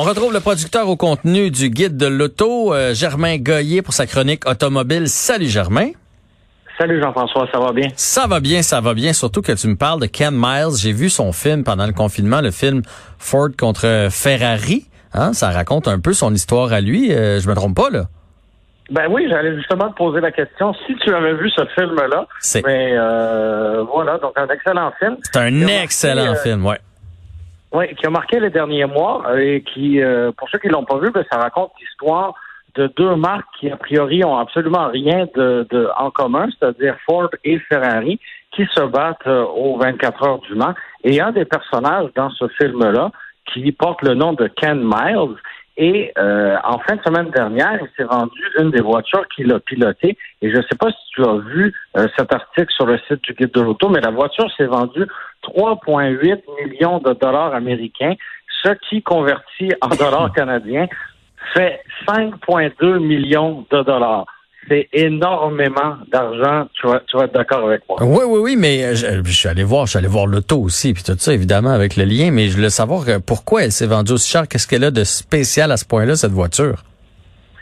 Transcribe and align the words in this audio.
On 0.00 0.02
retrouve 0.02 0.32
le 0.32 0.38
producteur 0.38 0.88
au 0.88 0.94
contenu 0.94 1.50
du 1.50 1.70
guide 1.70 1.96
de 1.96 2.06
l'auto, 2.06 2.72
euh, 2.72 2.94
Germain 2.94 3.36
Goyer, 3.38 3.82
pour 3.82 3.92
sa 3.94 4.06
chronique 4.06 4.48
automobile. 4.48 5.08
Salut 5.08 5.48
Germain. 5.48 5.88
Salut 6.78 7.02
Jean-François, 7.02 7.48
ça 7.52 7.58
va 7.58 7.72
bien? 7.72 7.88
Ça 7.96 8.28
va 8.28 8.38
bien, 8.38 8.62
ça 8.62 8.80
va 8.80 8.94
bien. 8.94 9.12
Surtout 9.12 9.42
que 9.42 9.50
tu 9.50 9.66
me 9.66 9.74
parles 9.74 10.00
de 10.00 10.06
Ken 10.06 10.32
Miles. 10.32 10.76
J'ai 10.78 10.92
vu 10.92 11.10
son 11.10 11.32
film 11.32 11.64
pendant 11.64 11.84
le 11.84 11.92
confinement, 11.92 12.40
le 12.40 12.52
film 12.52 12.82
Ford 13.18 13.48
contre 13.58 14.06
Ferrari. 14.12 14.86
Hein? 15.14 15.32
Ça 15.32 15.50
raconte 15.50 15.88
un 15.88 15.98
peu 15.98 16.12
son 16.12 16.32
histoire 16.32 16.72
à 16.72 16.80
lui. 16.80 17.12
Euh, 17.12 17.40
je 17.40 17.48
me 17.48 17.54
trompe 17.56 17.74
pas, 17.74 17.90
là? 17.90 18.04
Ben 18.92 19.06
oui, 19.10 19.26
j'allais 19.28 19.56
justement 19.56 19.90
te 19.90 19.96
poser 19.96 20.20
la 20.20 20.30
question. 20.30 20.72
Si 20.86 20.94
tu 21.04 21.12
avais 21.12 21.34
vu 21.34 21.50
ce 21.50 21.62
film-là, 21.74 22.24
C'est- 22.38 22.64
mais 22.64 22.92
euh, 22.96 23.82
voilà, 23.92 24.16
donc 24.18 24.32
un 24.36 24.46
excellent 24.46 24.92
film. 25.00 25.16
C'est 25.24 25.36
un 25.40 25.66
excellent 25.66 26.36
film, 26.36 26.64
ouais. 26.64 26.78
Oui, 27.72 27.94
qui 27.96 28.06
a 28.06 28.10
marqué 28.10 28.40
les 28.40 28.50
derniers 28.50 28.86
mois 28.86 29.24
euh, 29.28 29.38
et 29.38 29.62
qui, 29.62 30.00
euh, 30.00 30.32
pour 30.32 30.48
ceux 30.48 30.58
qui 30.58 30.68
l'ont 30.68 30.84
pas 30.84 30.98
vu, 30.98 31.10
ben, 31.10 31.24
ça 31.30 31.38
raconte 31.38 31.72
l'histoire 31.80 32.34
de 32.74 32.86
deux 32.96 33.16
marques 33.16 33.46
qui, 33.58 33.70
a 33.70 33.76
priori, 33.76 34.24
ont 34.24 34.36
absolument 34.36 34.88
rien 34.88 35.26
de, 35.34 35.66
de 35.70 35.88
en 35.98 36.10
commun, 36.10 36.46
c'est-à-dire 36.58 36.96
Ford 37.04 37.28
et 37.44 37.58
Ferrari, 37.58 38.18
qui 38.52 38.66
se 38.74 38.80
battent 38.80 39.26
euh, 39.26 39.44
aux 39.44 39.76
24 39.78 40.22
heures 40.26 40.38
du 40.40 40.54
Mans. 40.54 40.74
Et 41.04 41.20
un 41.20 41.32
des 41.32 41.44
personnages 41.44 42.10
dans 42.14 42.30
ce 42.30 42.48
film-là 42.60 43.10
qui 43.52 43.70
porte 43.72 44.02
le 44.02 44.14
nom 44.14 44.32
de 44.32 44.46
Ken 44.46 44.80
Miles. 44.82 45.36
Et 45.76 46.12
euh, 46.18 46.56
en 46.64 46.78
fin 46.80 46.96
de 46.96 47.02
semaine 47.02 47.30
dernière, 47.30 47.78
il 47.80 47.88
s'est 47.96 48.08
vendu 48.08 48.42
une 48.58 48.70
des 48.72 48.80
voitures 48.80 49.26
qu'il 49.28 49.52
a 49.52 49.60
pilotées. 49.60 50.18
Et 50.42 50.50
je 50.50 50.56
ne 50.56 50.62
sais 50.62 50.76
pas 50.78 50.90
si 50.90 51.10
tu 51.12 51.24
as 51.24 51.36
vu 51.36 51.72
euh, 51.96 52.08
cet 52.16 52.32
article 52.34 52.72
sur 52.72 52.86
le 52.86 52.98
site 53.06 53.22
du 53.22 53.32
guide 53.34 53.52
de 53.52 53.60
l'auto, 53.60 53.88
mais 53.88 54.00
la 54.00 54.10
voiture 54.10 54.50
s'est 54.56 54.66
vendue 54.66 55.06
3,8 55.44 56.42
millions 56.62 56.98
de 56.98 57.12
dollars 57.12 57.54
américains, 57.54 58.14
ce 58.62 58.70
qui, 58.88 59.02
converti 59.02 59.70
en 59.80 59.88
dollars 59.96 60.32
canadiens, 60.32 60.86
fait 61.54 61.80
5,2 62.06 62.98
millions 62.98 63.64
de 63.70 63.82
dollars. 63.82 64.26
C'est 64.68 64.88
énormément 64.92 65.96
d'argent, 66.12 66.68
tu 66.74 66.86
vas, 66.86 67.00
tu 67.06 67.16
vas 67.16 67.24
être 67.24 67.32
d'accord 67.32 67.66
avec 67.66 67.82
moi. 67.88 67.98
Oui, 68.02 68.24
oui, 68.26 68.40
oui, 68.42 68.56
mais 68.56 68.94
je, 68.94 69.22
je 69.24 69.32
suis 69.32 69.48
allé 69.48 69.64
voir, 69.64 69.86
je 69.86 69.90
suis 69.90 69.98
allé 69.98 70.08
voir 70.08 70.26
l'auto 70.26 70.58
aussi, 70.58 70.92
puis 70.92 71.02
tout 71.02 71.14
ça, 71.16 71.32
évidemment, 71.32 71.70
avec 71.70 71.96
le 71.96 72.04
lien, 72.04 72.30
mais 72.30 72.48
je 72.48 72.56
voulais 72.56 72.68
savoir 72.68 73.08
euh, 73.08 73.18
pourquoi 73.24 73.64
elle 73.64 73.72
s'est 73.72 73.86
vendue 73.86 74.12
aussi 74.12 74.30
cher. 74.30 74.46
Qu'est-ce 74.46 74.66
qu'elle 74.66 74.84
a 74.84 74.90
de 74.90 75.04
spécial 75.04 75.72
à 75.72 75.78
ce 75.78 75.86
point-là, 75.86 76.16
cette 76.16 76.32
voiture? 76.32 76.82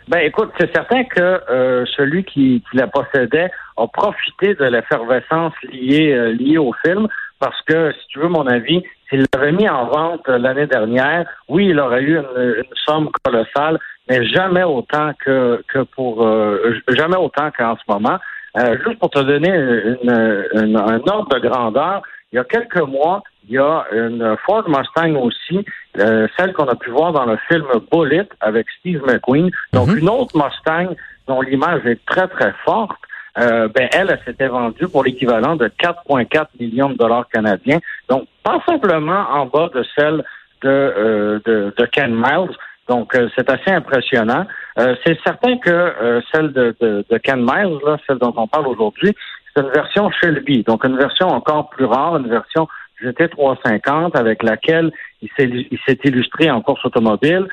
Ben 0.09 0.19
écoute, 0.19 0.50
c'est 0.59 0.72
certain 0.72 1.03
que 1.05 1.41
euh, 1.50 1.84
celui 1.97 2.25
qui, 2.25 2.62
qui 2.70 2.77
la 2.77 2.87
possédait 2.87 3.50
a 3.77 3.87
profité 3.89 4.55
de 4.55 4.65
l'effervescence 4.65 5.53
liée 5.72 6.12
euh, 6.12 6.33
liée 6.33 6.59
au 6.59 6.72
film 6.84 7.09
parce 7.39 7.61
que, 7.62 7.92
si 7.92 8.06
tu 8.09 8.19
veux 8.20 8.29
mon 8.29 8.47
avis, 8.47 8.83
s'il 9.09 9.25
l'avait 9.34 9.53
mis 9.53 9.69
en 9.69 9.87
vente 9.87 10.29
euh, 10.29 10.39
l'année 10.39 10.67
dernière, 10.67 11.27
oui, 11.48 11.67
il 11.69 11.78
aurait 11.78 12.03
eu 12.03 12.17
une, 12.19 12.55
une 12.59 12.77
somme 12.84 13.09
colossale, 13.25 13.78
mais 14.09 14.25
jamais 14.27 14.62
autant 14.65 15.12
que 15.25 15.62
que 15.69 15.81
pour 15.81 16.27
euh, 16.27 16.75
jamais 16.89 17.17
autant 17.17 17.51
qu'en 17.56 17.77
ce 17.77 17.83
moment. 17.93 18.19
Euh, 18.59 18.77
juste 18.87 18.98
pour 18.98 19.11
te 19.11 19.19
donner 19.20 19.51
une, 19.51 20.45
une- 20.55 20.77
un 20.78 21.01
ordre 21.09 21.28
de 21.34 21.39
grandeur, 21.47 22.03
il 22.33 22.37
y 22.37 22.39
a 22.39 22.45
quelques 22.45 22.81
mois, 22.81 23.23
il 23.47 23.55
y 23.55 23.59
a 23.59 23.84
une 23.93 24.34
Ford 24.47 24.65
Mustang 24.67 25.15
aussi, 25.17 25.65
euh, 25.98 26.27
celle 26.37 26.53
qu'on 26.55 26.67
a 26.67 26.75
pu 26.75 26.91
voir 26.91 27.12
dans 27.12 27.27
le 27.27 27.37
film 27.48 27.67
Bullet 27.93 28.27
avec 28.41 28.67
Steve 28.81 29.03
McQueen. 29.06 29.50
Donc, 29.75 29.89
Mhm. 29.89 29.98
une 29.98 30.09
autre 30.09 30.34
Mustang 30.37 30.95
dont 31.28 31.43
l'image 31.43 31.84
est 31.87 32.05
très, 32.06 32.28
très 32.28 32.53
forte. 32.65 32.97
Euh, 33.39 33.69
ben, 33.69 33.89
elle, 33.92 34.11
elle 34.11 34.20
s'était 34.25 34.48
vendue 34.48 34.89
pour 34.89 35.05
l'équivalent 35.05 35.56
de 35.56 35.69
4,4 35.69 36.47
millions 36.59 36.91
de 36.91 36.97
dollars 36.97 37.29
canadiens. 37.29 37.81
Donc, 38.09 38.27
pas 38.43 38.62
simplement 38.67 39.27
en 39.31 39.47
bas 39.47 39.69
de 39.75 39.84
celle 39.97 40.25
de, 40.62 40.69
euh, 40.69 41.41
de, 41.45 41.75
de 41.77 41.84
Ken 41.87 42.15
Miles. 42.15 42.56
Donc, 42.89 43.15
euh, 43.15 43.28
c'est 43.34 43.51
assez 43.51 43.70
impressionnant. 43.70 44.47
Euh, 44.78 44.95
c'est 45.05 45.19
certain 45.25 45.59
que 45.59 45.70
euh, 45.70 46.20
celle 46.33 46.53
de, 46.53 46.75
de, 46.81 47.05
de 47.09 47.19
Ken 47.19 47.41
Miles, 47.41 47.78
là, 47.84 47.98
celle 48.06 48.19
dont 48.19 48.33
on 48.37 48.47
parle 48.47 48.69
aujourd'hui, 48.69 49.15
c'est 49.55 49.62
une 49.62 49.71
version 49.71 50.11
Shelby. 50.11 50.62
Donc, 50.62 50.84
une 50.84 50.97
version 50.97 51.28
encore 51.28 51.71
plus 51.71 51.84
rare, 51.84 52.16
une 52.16 52.28
version 52.28 52.69
GT350 53.03 54.16
avec 54.16 54.43
laquelle 54.43 54.91
il 55.21 55.28
s'est 55.37 55.49
il 55.49 55.78
s'est 55.87 55.99
illustré 56.05 56.50
en 56.50 56.62
course 56.62 56.84
automobile. 56.84 57.47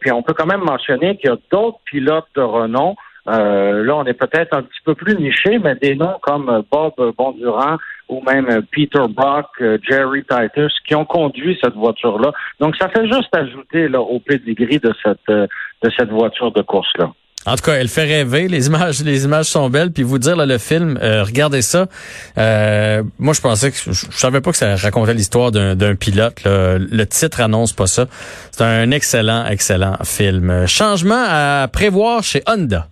Puis 0.00 0.12
on 0.12 0.22
peut 0.22 0.34
quand 0.34 0.46
même 0.46 0.64
mentionner 0.64 1.16
qu'il 1.16 1.30
y 1.30 1.32
a 1.32 1.36
d'autres 1.50 1.78
pilotes 1.84 2.26
de 2.34 2.42
renom. 2.42 2.96
Euh, 3.26 3.84
là, 3.84 3.96
on 3.96 4.04
est 4.04 4.14
peut-être 4.14 4.54
un 4.54 4.62
petit 4.62 4.80
peu 4.84 4.94
plus 4.94 5.16
niché, 5.16 5.58
mais 5.58 5.74
des 5.76 5.94
noms 5.94 6.18
comme 6.22 6.62
Bob 6.70 6.92
Bondurant 7.16 7.76
ou 8.08 8.20
même 8.22 8.62
Peter 8.70 9.04
Brock, 9.08 9.46
Jerry 9.88 10.24
Titus, 10.24 10.72
qui 10.86 10.94
ont 10.94 11.06
conduit 11.06 11.58
cette 11.62 11.74
voiture-là. 11.74 12.32
Donc, 12.60 12.76
ça 12.76 12.88
fait 12.90 13.06
juste 13.06 13.34
ajouter 13.34 13.88
là, 13.88 14.00
au 14.00 14.20
pedigree 14.20 14.78
de 14.78 14.92
cette 15.02 15.18
euh, 15.30 15.46
de 15.82 15.90
cette 15.96 16.10
voiture 16.10 16.50
de 16.52 16.62
course-là. 16.62 17.12
En 17.46 17.56
tout 17.56 17.64
cas, 17.64 17.74
elle 17.74 17.88
fait 17.88 18.04
rêver. 18.04 18.48
Les 18.48 18.68
images, 18.68 19.02
les 19.04 19.24
images 19.26 19.46
sont 19.46 19.68
belles. 19.68 19.92
Puis 19.92 20.02
vous 20.02 20.18
dire 20.18 20.34
là, 20.34 20.46
le 20.46 20.56
film, 20.56 20.98
euh, 21.02 21.22
regardez 21.24 21.60
ça. 21.60 21.88
Euh, 22.38 23.02
moi, 23.18 23.34
je 23.34 23.42
pensais 23.42 23.70
que 23.70 23.76
je, 23.76 23.92
je 23.92 24.16
savais 24.16 24.40
pas 24.40 24.50
que 24.50 24.56
ça 24.56 24.76
racontait 24.76 25.12
l'histoire 25.12 25.52
d'un 25.52 25.94
pilote. 25.94 26.42
là. 26.44 26.78
Le 26.78 27.04
titre 27.04 27.42
annonce 27.42 27.74
pas 27.74 27.86
ça. 27.86 28.06
C'est 28.50 28.64
un 28.64 28.90
excellent, 28.92 29.44
excellent 29.44 29.96
film. 30.04 30.66
Changement 30.66 31.22
à 31.28 31.68
prévoir 31.70 32.22
chez 32.22 32.42
Honda. 32.46 32.88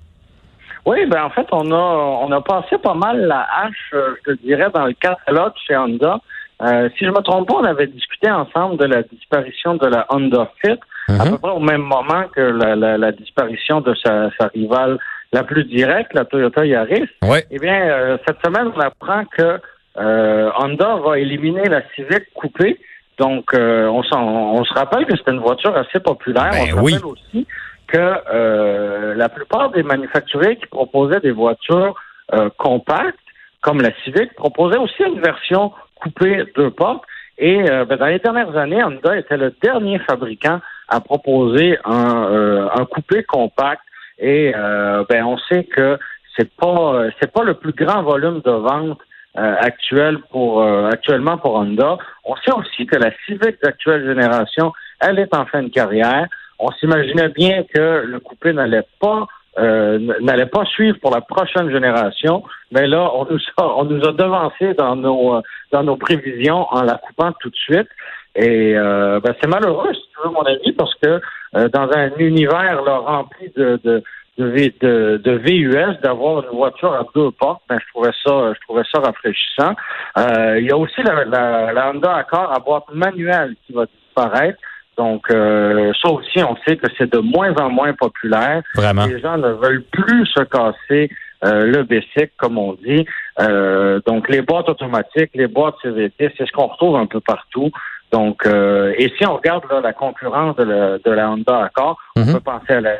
Oui, 0.84 1.06
ben 1.06 1.22
en 1.24 1.30
fait, 1.30 1.46
on 1.52 1.70
a 1.70 1.76
on 2.24 2.32
a 2.32 2.40
passé 2.40 2.76
pas 2.78 2.94
mal 2.94 3.20
la 3.26 3.46
hache, 3.62 3.90
euh, 3.94 4.14
je 4.26 4.32
te 4.32 4.38
dirais, 4.42 4.68
dans 4.74 4.86
le 4.86 4.94
catalogue 4.94 5.52
chez 5.66 5.76
Honda. 5.76 6.18
Euh, 6.62 6.88
si 6.96 7.04
je 7.04 7.10
me 7.10 7.20
trompe 7.22 7.48
pas, 7.48 7.54
on 7.56 7.64
avait 7.64 7.86
discuté 7.86 8.30
ensemble 8.30 8.76
de 8.78 8.84
la 8.86 9.02
disparition 9.02 9.74
de 9.74 9.86
la 9.86 10.06
Honda 10.10 10.50
Fit, 10.60 10.78
à 11.08 11.24
Mhm. 11.24 11.30
peu 11.32 11.38
près 11.38 11.50
au 11.50 11.58
même 11.60 11.82
moment 11.82 12.24
que 12.34 12.40
la, 12.40 12.74
la, 12.76 12.98
la 12.98 13.12
disparition 13.12 13.80
de 13.80 13.94
sa, 13.94 14.30
sa 14.38 14.46
rivale 14.48 14.98
la 15.32 15.42
plus 15.44 15.64
directe, 15.64 16.14
la 16.14 16.24
Toyota 16.24 16.64
Yaris. 16.66 17.08
Ouais. 17.22 17.44
Eh 17.50 17.58
bien, 17.58 17.74
euh, 17.88 18.18
cette 18.26 18.38
semaine, 18.44 18.70
on 18.76 18.80
apprend 18.80 19.24
que 19.24 19.60
euh, 19.98 20.50
Honda 20.58 20.96
va 20.96 21.18
éliminer 21.18 21.68
la 21.68 21.82
Civic 21.94 22.32
coupée. 22.34 22.78
Donc, 23.18 23.52
euh, 23.54 23.86
on, 23.88 24.02
s'en- 24.04 24.22
on 24.24 24.64
se 24.64 24.72
rappelle 24.74 25.04
que 25.06 25.16
c'était 25.16 25.32
une 25.32 25.40
voiture 25.40 25.76
assez 25.76 26.00
populaire. 26.00 26.50
Ben 26.52 26.62
on 26.74 26.76
se 26.76 26.80
oui. 26.80 26.92
rappelle 26.94 27.06
aussi 27.08 27.46
que 27.92 28.14
euh, 28.32 29.14
la 29.14 29.28
plupart 29.28 29.70
des 29.70 29.82
manufacturiers 29.82 30.56
qui 30.56 30.66
proposaient 30.66 31.20
des 31.20 31.30
voitures 31.30 31.94
euh, 32.32 32.48
compactes, 32.56 33.18
comme 33.60 33.82
la 33.82 33.90
Civic, 34.02 34.34
proposaient 34.34 34.78
aussi 34.78 35.02
une 35.02 35.20
version 35.20 35.72
coupée 35.96 36.44
deux 36.56 36.70
portes. 36.70 37.04
Et 37.38 37.70
euh, 37.70 37.84
ben, 37.84 37.96
dans 37.98 38.06
les 38.06 38.18
dernières 38.18 38.56
années, 38.56 38.82
Honda 38.82 39.16
était 39.16 39.36
le 39.36 39.52
dernier 39.62 39.98
fabricant 40.00 40.60
à 40.88 41.00
proposer 41.00 41.78
un, 41.84 42.24
euh, 42.24 42.68
un 42.74 42.84
coupé 42.86 43.24
compact. 43.24 43.82
Et 44.18 44.52
euh, 44.56 45.04
ben, 45.08 45.24
on 45.24 45.36
sait 45.38 45.64
que 45.64 45.98
c'est 46.36 46.50
pas 46.56 47.08
c'est 47.20 47.30
pas 47.30 47.44
le 47.44 47.54
plus 47.54 47.72
grand 47.72 48.02
volume 48.02 48.40
de 48.40 48.50
vente 48.50 49.00
euh, 49.36 49.54
actuel 49.60 50.18
pour 50.30 50.62
actuellement 50.64 51.36
pour 51.36 51.54
Honda. 51.56 51.98
On 52.24 52.36
sait 52.36 52.52
aussi 52.52 52.86
que 52.86 52.96
la 52.96 53.10
Civic 53.26 53.60
d'actuelle 53.62 54.06
génération, 54.06 54.72
elle 55.00 55.18
est 55.18 55.34
en 55.34 55.44
fin 55.44 55.62
de 55.62 55.68
carrière. 55.68 56.26
On 56.62 56.70
s'imaginait 56.78 57.28
bien 57.28 57.64
que 57.74 58.04
le 58.06 58.20
coupé 58.20 58.52
n'allait 58.52 58.86
pas 59.00 59.26
euh, 59.58 59.98
n'allait 60.20 60.46
pas 60.46 60.64
suivre 60.64 60.96
pour 61.02 61.10
la 61.10 61.20
prochaine 61.20 61.70
génération, 61.70 62.42
mais 62.70 62.86
là 62.86 63.10
on 63.14 63.26
nous 63.30 63.40
a, 63.58 63.64
on 63.80 63.84
nous 63.84 64.02
a 64.08 64.12
devancé 64.12 64.72
dans 64.74 64.96
nos 64.96 65.42
dans 65.72 65.82
nos 65.82 65.96
prévisions 65.96 66.66
en 66.70 66.82
la 66.84 66.94
coupant 66.94 67.32
tout 67.40 67.50
de 67.50 67.56
suite. 67.56 67.88
Et 68.34 68.74
euh, 68.76 69.20
ben, 69.20 69.34
c'est 69.40 69.48
malheureux, 69.48 69.92
si 69.92 70.00
tu 70.00 70.24
veux 70.24 70.32
mon 70.32 70.42
avis, 70.42 70.72
parce 70.72 70.94
que 71.02 71.20
euh, 71.54 71.68
dans 71.68 71.88
un 71.92 72.10
univers 72.16 72.82
là, 72.82 72.96
rempli 72.98 73.52
de, 73.54 73.78
de, 73.84 74.02
de, 74.38 74.72
de, 74.80 75.20
de 75.22 75.32
VUS, 75.32 76.00
d'avoir 76.02 76.42
une 76.44 76.56
voiture 76.56 76.94
à 76.94 77.04
deux 77.14 77.30
portes, 77.32 77.62
ben, 77.68 77.78
je 77.78 77.92
trouvais 77.92 78.12
ça, 78.24 78.54
je 78.54 78.60
trouvais 78.66 78.84
ça 78.90 79.00
rafraîchissant. 79.00 79.74
Euh, 80.16 80.58
il 80.60 80.66
y 80.66 80.72
a 80.72 80.76
aussi 80.78 81.02
la, 81.02 81.24
la, 81.26 81.72
la 81.74 81.90
Honda 81.90 82.14
Accord 82.16 82.50
à 82.52 82.58
boîte 82.58 82.84
manuelle 82.94 83.54
qui 83.66 83.74
va 83.74 83.84
disparaître. 83.84 84.58
Donc, 84.98 85.30
euh, 85.30 85.92
ça 86.02 86.10
aussi, 86.10 86.42
on 86.42 86.56
sait 86.66 86.76
que 86.76 86.86
c'est 86.98 87.10
de 87.12 87.18
moins 87.18 87.54
en 87.56 87.70
moins 87.70 87.92
populaire. 87.94 88.62
Vraiment. 88.74 89.06
Les 89.06 89.20
gens 89.20 89.38
ne 89.38 89.48
veulent 89.48 89.84
plus 89.90 90.26
se 90.26 90.42
casser 90.42 91.10
euh, 91.44 91.64
le 91.66 91.82
bicycle, 91.82 92.30
comme 92.36 92.58
on 92.58 92.74
dit. 92.74 93.04
Euh, 93.40 94.00
donc, 94.06 94.28
les 94.28 94.42
boîtes 94.42 94.68
automatiques, 94.68 95.30
les 95.34 95.46
boîtes 95.48 95.74
CVT, 95.82 96.32
c'est 96.36 96.46
ce 96.46 96.52
qu'on 96.52 96.66
retrouve 96.66 96.96
un 96.96 97.06
peu 97.06 97.20
partout. 97.20 97.70
Donc, 98.12 98.46
euh, 98.46 98.92
et 98.98 99.10
si 99.18 99.26
on 99.26 99.36
regarde 99.36 99.64
là, 99.70 99.80
la 99.80 99.92
concurrence 99.94 100.54
de 100.56 100.64
la, 100.64 100.98
de 100.98 101.10
la 101.10 101.30
Honda 101.30 101.64
Accord, 101.64 101.98
Mhm. 102.16 102.24
on 102.28 102.32
peut 102.34 102.40
penser 102.40 102.72
à 102.74 102.80
la 102.82 102.92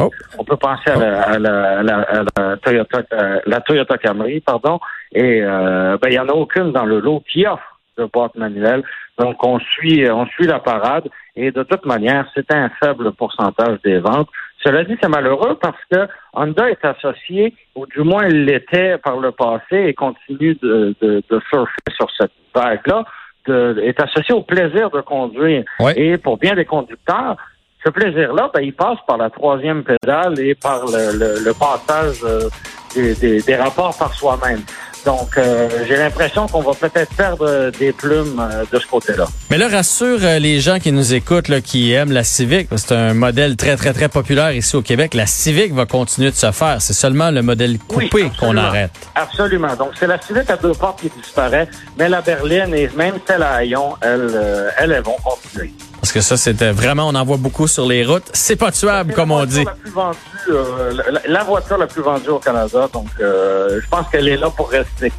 Oh. 0.00 0.10
on 0.36 0.42
peut 0.42 0.56
penser 0.56 0.90
à 0.90 0.96
la, 0.96 1.22
à 1.22 1.38
la, 1.38 1.78
à 1.78 1.82
la, 1.84 1.98
à 2.00 2.22
la 2.36 2.56
Toyota, 2.56 3.02
euh, 3.12 3.40
la 3.46 3.60
Toyota 3.60 3.98
Camry, 3.98 4.40
pardon, 4.40 4.80
et 5.12 5.40
euh, 5.42 5.96
ben 6.02 6.08
il 6.08 6.14
y 6.14 6.18
en 6.18 6.28
a 6.28 6.32
aucune 6.32 6.72
dans 6.72 6.84
le 6.86 6.98
lot 6.98 7.22
qui 7.30 7.46
offre 7.46 7.78
de 7.98 8.06
boîte 8.06 8.34
manuelle. 8.34 8.82
Donc 9.18 9.44
on 9.44 9.58
suit, 9.58 10.08
on 10.10 10.26
suit 10.26 10.46
la 10.46 10.58
parade 10.58 11.08
et 11.36 11.50
de 11.50 11.62
toute 11.62 11.84
manière, 11.86 12.26
c'est 12.34 12.52
un 12.52 12.70
faible 12.82 13.12
pourcentage 13.12 13.78
des 13.84 13.98
ventes. 13.98 14.28
Cela 14.64 14.84
dit, 14.84 14.96
c'est 15.02 15.08
malheureux 15.08 15.58
parce 15.60 15.80
que 15.90 16.08
Honda 16.34 16.70
est 16.70 16.84
associé, 16.84 17.54
ou 17.74 17.86
du 17.86 18.00
moins 18.00 18.26
il 18.26 18.44
l'était 18.44 18.96
par 18.98 19.16
le 19.16 19.32
passé 19.32 19.76
et 19.76 19.94
continue 19.94 20.56
de, 20.62 20.94
de, 21.00 21.22
de 21.28 21.40
surfer 21.50 21.82
sur 21.96 22.08
cette 22.16 22.32
vague-là, 22.54 23.04
est 23.48 24.00
associé 24.00 24.34
au 24.34 24.42
plaisir 24.42 24.90
de 24.90 25.00
conduire. 25.00 25.64
Et 25.96 26.16
pour 26.16 26.38
bien 26.38 26.54
des 26.54 26.64
conducteurs, 26.64 27.36
ce 27.84 27.90
plaisir-là, 27.90 28.50
ben, 28.54 28.62
il 28.62 28.72
passe 28.72 28.98
par 29.06 29.16
la 29.16 29.30
troisième 29.30 29.82
pédale 29.82 30.38
et 30.38 30.54
par 30.54 30.84
le, 30.86 31.44
le, 31.44 31.52
passage 31.52 32.22
euh, 32.22 32.48
des, 32.94 33.42
des, 33.42 33.56
rapports 33.56 33.96
par 33.98 34.14
soi-même. 34.14 34.60
Donc, 35.04 35.36
euh, 35.36 35.68
j'ai 35.86 35.96
l'impression 35.96 36.46
qu'on 36.46 36.62
va 36.62 36.72
peut-être 36.74 37.12
perdre 37.14 37.70
des 37.78 37.92
plumes 37.92 38.40
euh, 38.40 38.64
de 38.70 38.78
ce 38.78 38.86
côté-là. 38.86 39.26
Mais 39.50 39.58
là, 39.58 39.68
rassure 39.68 40.18
les 40.40 40.60
gens 40.60 40.78
qui 40.78 40.92
nous 40.92 41.14
écoutent, 41.14 41.48
là, 41.48 41.60
qui 41.60 41.92
aiment 41.92 42.12
la 42.12 42.24
Civic. 42.24 42.68
C'est 42.76 42.92
un 42.92 43.14
modèle 43.14 43.56
très, 43.56 43.76
très, 43.76 43.92
très 43.92 44.08
populaire 44.08 44.52
ici 44.52 44.76
au 44.76 44.82
Québec. 44.82 45.14
La 45.14 45.26
Civic 45.26 45.72
va 45.72 45.86
continuer 45.86 46.30
de 46.30 46.36
se 46.36 46.50
faire. 46.52 46.76
C'est 46.80 46.92
seulement 46.92 47.30
le 47.30 47.42
modèle 47.42 47.78
coupé 47.78 48.30
qu'on 48.38 48.56
arrête. 48.56 48.92
Absolument. 49.14 49.74
Donc, 49.76 49.92
c'est 49.98 50.06
la 50.06 50.20
Civic 50.20 50.48
à 50.50 50.56
deux 50.56 50.72
portes 50.72 51.00
qui 51.00 51.10
disparaît, 51.20 51.68
mais 51.98 52.08
la 52.08 52.20
berline 52.20 52.74
et 52.74 52.88
même 52.96 53.14
celle 53.26 53.42
à 53.42 53.64
Hayon, 53.64 53.96
elles, 54.00 54.72
elles, 54.78 54.92
elles 54.92 55.02
vont 55.02 55.16
continuer. 55.24 55.72
Parce 56.02 56.10
que 56.10 56.20
ça, 56.20 56.36
c'était 56.36 56.72
vraiment, 56.72 57.06
on 57.06 57.14
en 57.14 57.24
voit 57.24 57.36
beaucoup 57.36 57.68
sur 57.68 57.86
les 57.86 58.04
routes. 58.04 58.28
C'est 58.32 58.56
pas 58.56 58.72
tuable, 58.72 59.14
comme 59.14 59.30
on 59.30 59.44
dit. 59.44 59.62
La, 59.62 59.70
plus 59.70 59.90
vendue, 59.92 60.18
euh, 60.50 60.92
la, 61.28 61.44
voiture 61.44 61.78
la 61.78 61.86
plus 61.86 62.02
vendue 62.02 62.28
au 62.30 62.40
Canada. 62.40 62.88
Donc, 62.92 63.06
euh, 63.20 63.80
je 63.80 63.88
pense 63.88 64.08
qu'elle 64.10 64.26
est 64.26 64.36
là 64.36 64.50
pour 64.50 64.68
rester. 64.68 65.12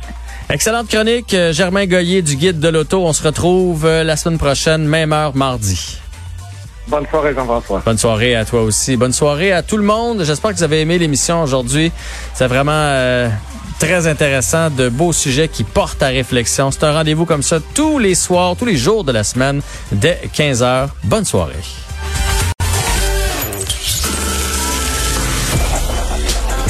Excellente 0.50 0.90
chronique, 0.90 1.34
euh, 1.34 1.54
Germain 1.54 1.86
Goyer 1.86 2.22
du 2.22 2.36
Guide 2.36 2.60
de 2.60 2.68
l'Auto. 2.68 3.02
On 3.06 3.14
se 3.14 3.24
retrouve 3.24 3.88
la 3.88 4.18
semaine 4.18 4.38
prochaine, 4.38 4.84
même 4.84 5.14
heure, 5.14 5.34
mardi. 5.34 6.00
Bonne 6.90 7.08
soirée, 7.08 7.34
Jean-François. 7.34 7.82
Bonne 7.86 7.98
soirée 7.98 8.36
à 8.36 8.44
toi 8.44 8.64
aussi. 8.64 8.98
Bonne 8.98 9.14
soirée 9.14 9.54
à 9.54 9.64
tout 9.64 9.78
le 9.78 9.86
monde. 9.86 10.26
J'espère 10.26 10.52
que 10.52 10.58
vous 10.58 10.64
avez 10.64 10.82
aimé 10.82 11.00
l'émission 11.00 11.44
aujourd'hui. 11.44 11.94
C'est 12.34 12.48
vraiment 12.48 13.30
très 13.80 14.08
intéressant, 14.08 14.70
de 14.70 14.90
beaux 14.90 15.14
sujets 15.14 15.48
qui 15.48 15.64
portent 15.64 16.04
à 16.04 16.08
réflexion. 16.08 16.72
C'est 16.72 16.84
un 16.84 16.94
rendez-vous 16.94 17.26
comme 17.26 17.44
ça 17.44 17.60
tous 17.74 18.00
les 18.00 18.16
soirs, 18.16 18.56
tous 18.56 18.66
les 18.66 18.78
jours 18.78 19.04
de 19.04 19.12
la 19.12 19.24
semaine, 19.24 19.62
dès 19.92 20.22
15h. 20.36 20.90
Bonne 21.04 21.26
soirée. 21.26 21.54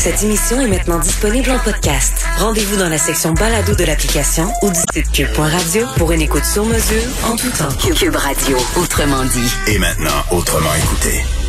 Cette 0.03 0.21
émission 0.21 0.59
est 0.59 0.67
maintenant 0.67 1.00
disponible 1.00 1.50
en 1.51 1.59
podcast. 1.59 2.25
Rendez-vous 2.38 2.75
dans 2.75 2.89
la 2.89 2.97
section 2.97 3.31
balado 3.31 3.73
de 3.73 3.85
l'application 3.85 4.51
ou 4.61 4.69
du 4.69 4.79
site 4.94 5.09
cube.radio 5.13 5.85
pour 5.95 6.11
une 6.11 6.21
écoute 6.21 6.44
sur 6.44 6.65
mesure 6.65 7.03
en 7.23 7.38
tout 7.38 7.49
temps. 7.51 7.73
Cube 7.95 8.15
Radio, 8.17 8.57
autrement 8.75 9.23
dit. 9.23 9.53
Et 9.67 9.79
maintenant, 9.79 10.11
autrement 10.31 10.75
écouté. 10.75 11.43